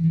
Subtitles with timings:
[0.00, 0.06] We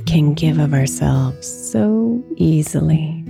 [0.00, 3.24] can give of ourselves so easily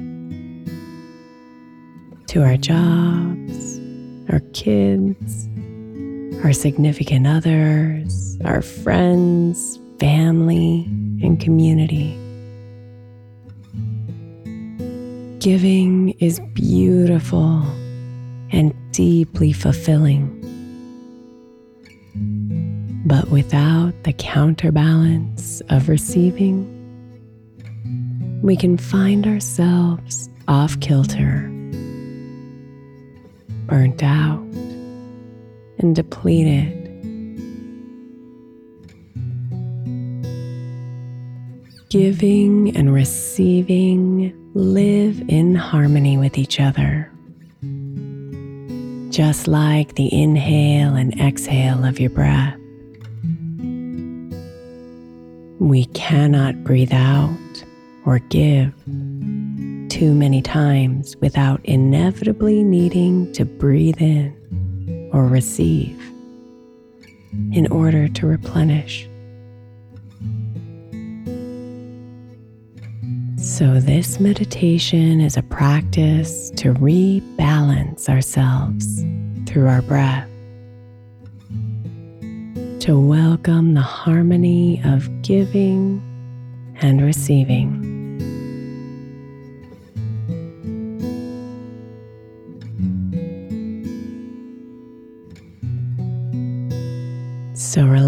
[2.27, 3.79] to our jobs,
[4.29, 5.49] our kids,
[6.43, 10.87] our significant others, our friends, family,
[11.23, 12.26] and community.
[15.47, 17.63] Giving is beautiful
[18.51, 20.27] and deeply fulfilling.
[23.07, 26.67] But without the counterbalance of receiving,
[28.43, 31.49] we can find ourselves off kilter,
[33.69, 34.43] burnt out,
[35.79, 36.73] and depleted.
[41.89, 47.13] Giving and receiving live in harmony with each other.
[49.11, 52.57] Just like the inhale and exhale of your breath.
[55.59, 57.37] We cannot breathe out
[58.07, 58.73] or give
[59.91, 66.01] too many times without inevitably needing to breathe in or receive
[67.53, 69.07] in order to replenish.
[73.57, 79.03] So, this meditation is a practice to rebalance ourselves
[79.49, 80.29] through our breath,
[82.81, 86.03] to welcome the harmony of giving
[86.83, 87.87] and receiving.
[97.55, 98.06] So relax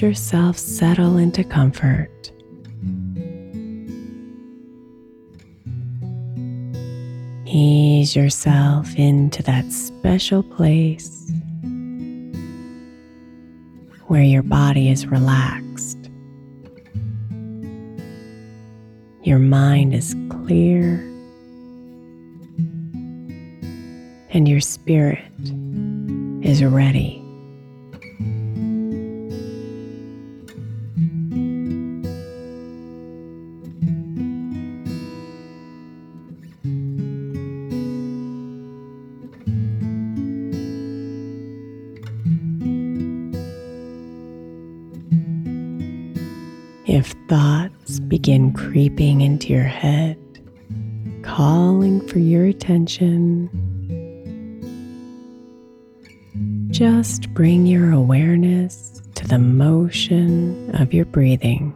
[0.00, 2.32] yourself settle into comfort.
[7.46, 11.32] Ease yourself into that special place
[14.06, 15.98] where your body is relaxed,
[19.22, 20.94] your mind is clear,
[24.30, 25.32] and your spirit
[26.42, 27.19] is ready.
[48.70, 50.16] Creeping into your head,
[51.22, 53.50] calling for your attention,
[56.70, 61.74] just bring your awareness to the motion of your breathing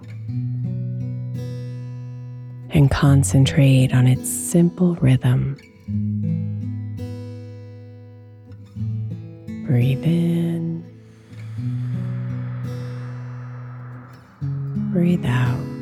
[2.71, 5.57] and concentrate on its simple rhythm.
[9.67, 10.85] Breathe in.
[14.93, 15.74] breathe out.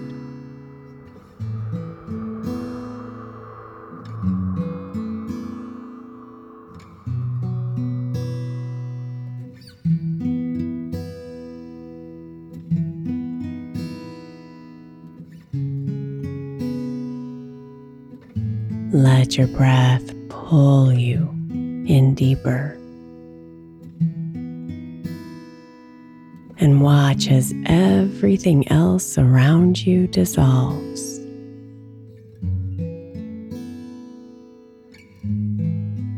[19.22, 21.28] Let your breath pull you
[21.86, 22.76] in deeper.
[26.58, 31.20] and watch as everything else around you dissolves.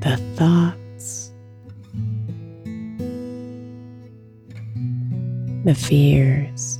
[0.00, 1.30] The thoughts,
[5.64, 6.78] the fears,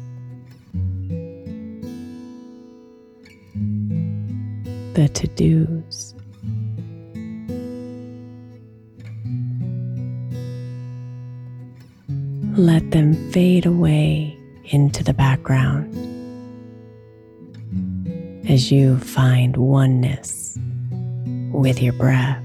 [4.94, 5.73] the to dos.
[12.94, 15.92] Them fade away into the background
[18.48, 20.56] as you find oneness
[21.50, 22.43] with your breath.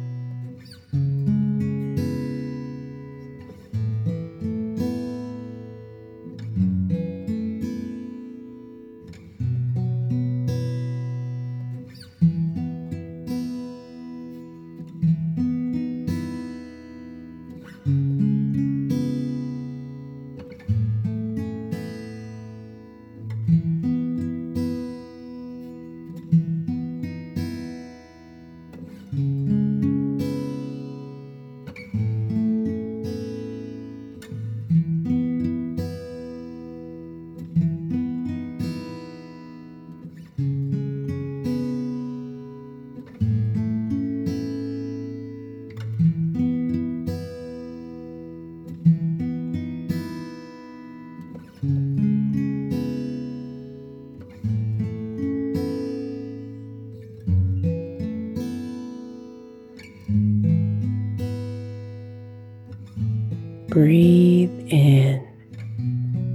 [63.79, 65.25] Breathe in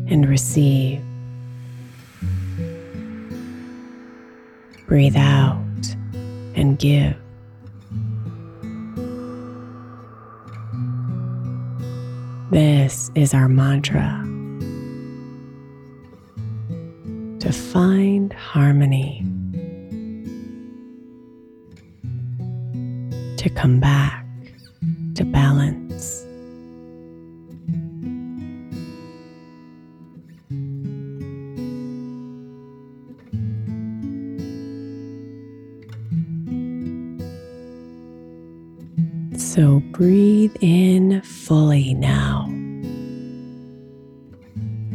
[0.08, 1.02] and receive.
[4.86, 5.94] Breathe out
[6.54, 7.14] and give.
[12.50, 14.22] This is our mantra
[17.40, 19.20] to find harmony,
[23.36, 24.24] to come back
[25.16, 25.83] to balance.
[39.54, 42.46] So breathe in fully now.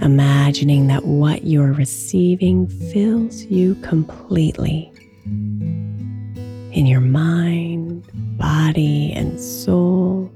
[0.02, 4.92] Imagining that what you're receiving fills you completely
[5.24, 8.06] in your mind,
[8.38, 10.30] body, and soul.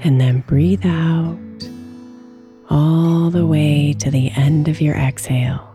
[0.00, 1.38] And then breathe out
[2.68, 5.72] all the way to the end of your exhale,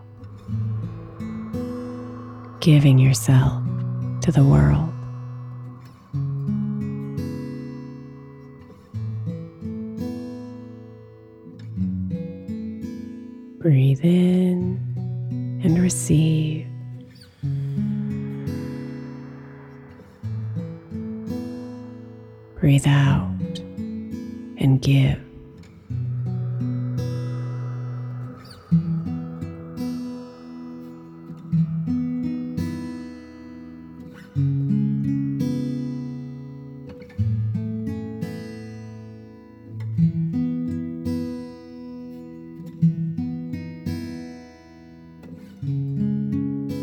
[2.60, 3.62] giving yourself
[4.20, 4.93] to the world.
[22.74, 23.60] breathe out
[24.58, 25.20] and give.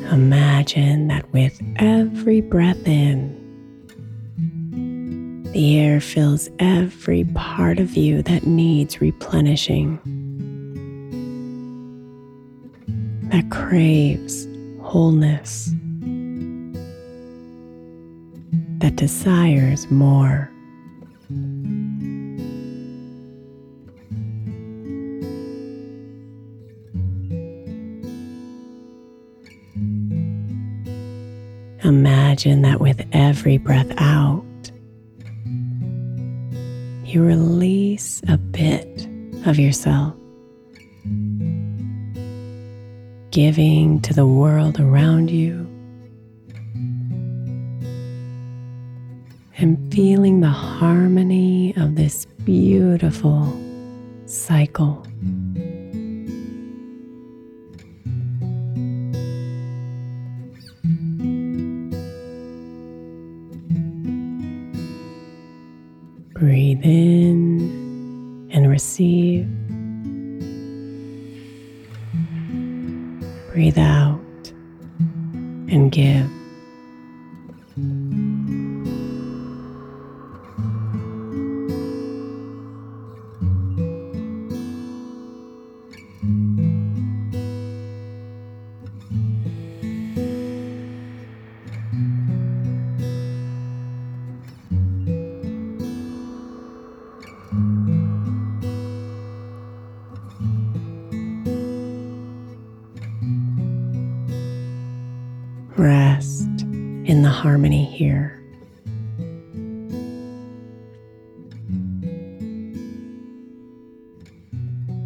[0.09, 3.30] Imagine that with every breath in,
[5.61, 9.99] the air fills every part of you that needs replenishing,
[13.29, 14.47] that craves
[14.81, 15.69] wholeness,
[18.79, 20.49] that desires more.
[31.83, 34.43] Imagine that with every breath out,
[37.13, 39.07] you release a bit
[39.45, 40.15] of yourself,
[43.31, 45.67] giving to the world around you
[49.57, 53.59] and feeling the harmony of this beautiful
[54.25, 55.05] cycle.
[66.41, 69.45] Breathe in and receive.
[73.53, 74.51] Breathe out
[75.69, 76.40] and give.
[107.41, 108.39] Harmony here.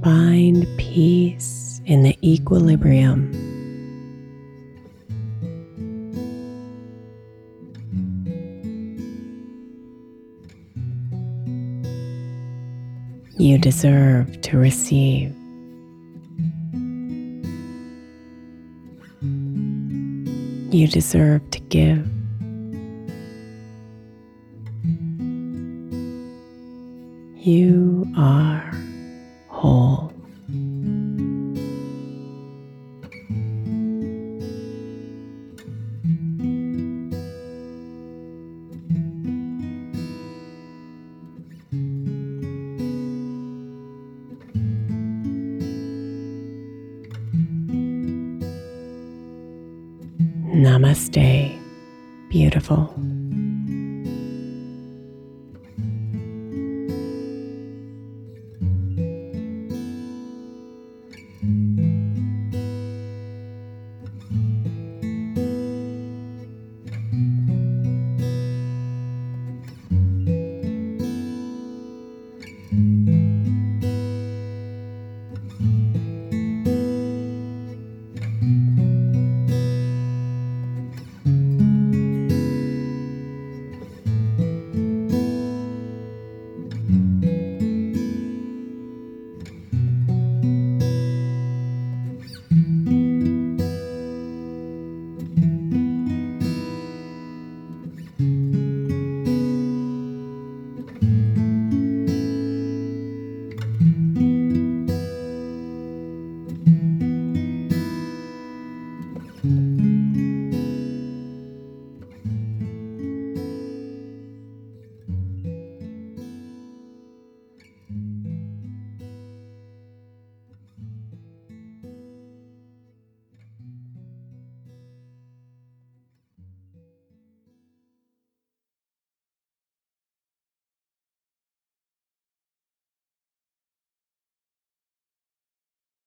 [0.04, 3.32] Find peace in the equilibrium.
[13.38, 15.34] You deserve to receive.
[20.74, 22.25] You deserve to give.
[27.46, 28.74] You are
[29.50, 30.05] whole.